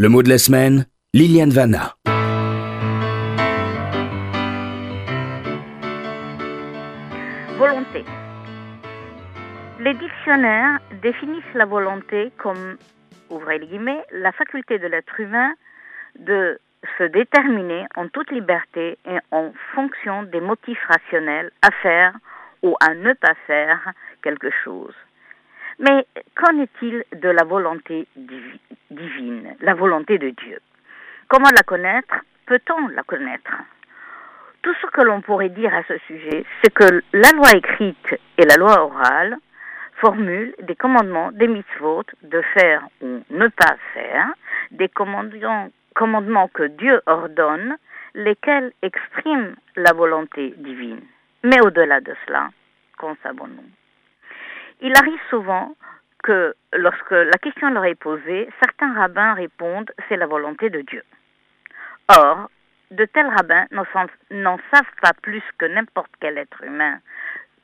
[0.00, 1.96] Le mot de la semaine, Liliane Vanna.
[7.58, 8.04] Volonté.
[9.80, 12.76] Les dictionnaires définissent la volonté comme,
[13.28, 15.52] ouvrez les guillemets, la faculté de l'être humain
[16.20, 16.60] de
[16.96, 22.14] se déterminer en toute liberté et en fonction des motifs rationnels à faire
[22.62, 23.92] ou à ne pas faire
[24.22, 24.94] quelque chose.
[25.80, 26.06] Mais
[26.36, 28.58] qu'en est-il de la volonté divine,
[29.60, 30.58] la volonté de Dieu.
[31.28, 32.14] Comment la connaître?
[32.46, 33.52] Peut-on la connaître?
[34.62, 38.44] Tout ce que l'on pourrait dire à ce sujet, c'est que la loi écrite et
[38.44, 39.36] la loi orale
[40.00, 44.28] formulent des commandements, des mitzvot, de faire ou ne pas faire,
[44.70, 47.76] des commandements, commandements que Dieu ordonne,
[48.14, 51.00] lesquels expriment la volonté divine.
[51.44, 52.50] Mais au-delà de cela,
[52.96, 53.70] qu'en savons-nous
[54.80, 55.74] il arrive souvent
[56.28, 61.02] que lorsque la question leur est posée, certains rabbins répondent c'est la volonté de Dieu.
[62.08, 62.50] Or,
[62.90, 66.98] de tels rabbins n'en savent pas plus que n'importe quel être humain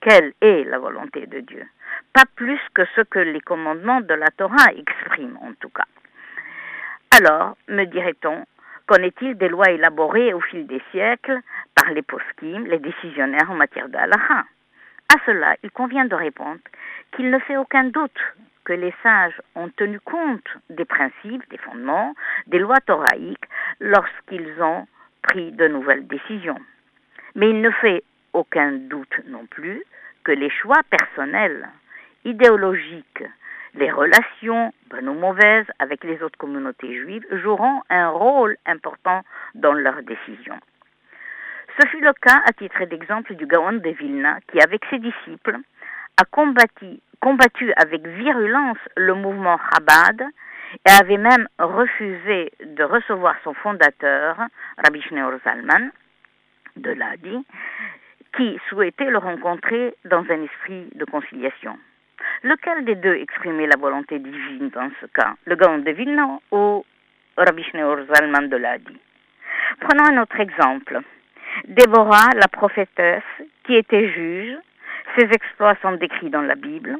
[0.00, 1.64] quelle est la volonté de Dieu,
[2.12, 5.86] pas plus que ce que les commandements de la Torah expriment en tout cas.
[7.16, 8.44] Alors, me dirait-on,
[8.86, 11.38] qu'en est-il des lois élaborées au fil des siècles
[11.74, 14.44] par les poskim, les décisionnaires en matière d'Allah
[15.14, 16.60] À cela, il convient de répondre
[17.12, 18.20] qu'il ne fait aucun doute
[18.64, 22.14] que les sages ont tenu compte des principes, des fondements,
[22.46, 23.48] des lois thoraïques
[23.80, 24.86] lorsqu'ils ont
[25.22, 26.60] pris de nouvelles décisions.
[27.34, 28.02] Mais il ne fait
[28.32, 29.82] aucun doute non plus
[30.24, 31.68] que les choix personnels,
[32.24, 33.24] idéologiques,
[33.74, 39.22] les relations, bonnes ou mauvaises, avec les autres communautés juives joueront un rôle important
[39.54, 40.60] dans leurs décisions.
[41.80, 45.56] Ce fut le cas, à titre d'exemple, du Gaon de Vilna, qui, avec ses disciples,
[46.20, 50.22] a combattu, combattu avec virulence le mouvement Chabad
[50.86, 54.36] et avait même refusé de recevoir son fondateur,
[54.84, 55.92] Rabbi Shneur Zalman,
[56.76, 57.46] de l'Adi,
[58.36, 61.78] qui souhaitait le rencontrer dans un esprit de conciliation.
[62.42, 65.34] Lequel des deux exprimait la volonté divine dans ce cas?
[65.44, 66.84] Le Gaon de Vilna ou
[67.36, 68.98] Rabbi Shneur Zalman de l'Adi
[69.80, 71.00] Prenons un autre exemple.
[71.68, 73.22] Déborah, la prophétesse,
[73.64, 74.56] qui était juge,
[75.16, 76.96] ses exploits sont décrits dans la Bible.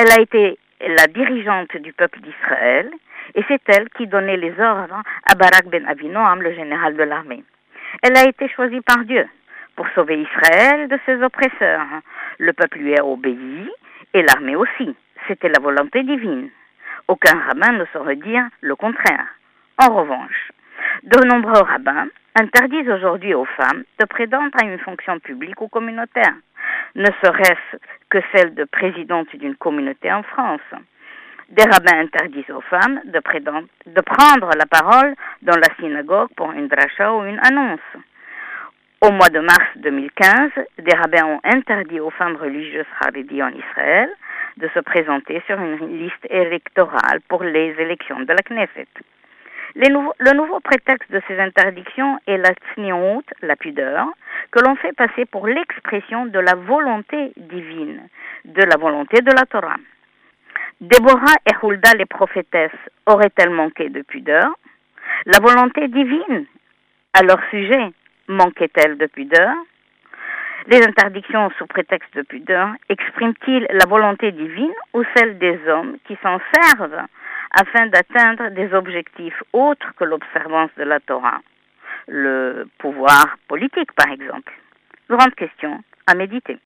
[0.00, 2.90] Elle a été la dirigeante du peuple d'Israël
[3.34, 7.44] et c'est elle qui donnait les ordres à Barak ben Avinoam, le général de l'armée.
[8.02, 9.28] Elle a été choisie par Dieu
[9.76, 11.84] pour sauver Israël de ses oppresseurs.
[12.38, 13.68] Le peuple lui a obéi
[14.14, 14.96] et l'armée aussi.
[15.28, 16.48] C'était la volonté divine.
[17.06, 19.26] Aucun rabbin ne saurait dire le contraire.
[19.76, 20.50] En revanche,
[21.02, 22.08] de nombreux rabbins
[22.38, 26.34] interdisent aujourd'hui aux femmes de prétendre à une fonction publique ou communautaire
[26.94, 27.78] ne serait-ce
[28.08, 30.60] que celle de présidente d'une communauté en France.
[31.50, 33.20] Des rabbins interdisent aux femmes de,
[34.00, 37.80] prendre la parole dans la synagogue pour une dracha ou une annonce.
[39.00, 44.10] Au mois de mars 2015, des rabbins ont interdit aux femmes religieuses haredi en Israël
[44.58, 48.86] de se présenter sur une liste électorale pour les élections de la Knesset
[49.74, 54.06] le nouveau prétexte de ces interdictions est la tsniout, la pudeur,
[54.50, 58.08] que l'on fait passer pour l'expression de la volonté divine,
[58.44, 59.76] de la volonté de la Torah.
[60.80, 62.70] Déborah et Hulda, les prophétesses,
[63.06, 64.50] auraient-elles manqué de pudeur?
[65.26, 66.46] La volonté divine,
[67.12, 67.90] à leur sujet,
[68.28, 69.54] manquait-elle de pudeur?
[70.66, 76.16] Les interdictions sous prétexte de pudeur expriment-ils la volonté divine ou celle des hommes qui
[76.22, 77.06] s'en servent
[77.50, 81.40] afin d'atteindre des objectifs autres que l'observance de la Torah,
[82.08, 84.52] le pouvoir politique par exemple.
[85.08, 86.58] Grande question à méditer.